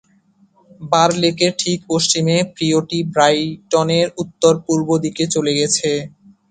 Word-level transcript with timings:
বার 0.91 1.09
লেকের 1.21 1.53
ঠিক 1.61 1.79
পশ্চিমে, 1.89 2.37
ফ্রিওয়েটি 2.53 2.99
ব্রাইটনের 3.13 4.07
উত্তর-পূর্ব 4.21 4.87
দিকে 5.03 5.23
চলে 5.33 5.51
গেছে। 5.59 5.89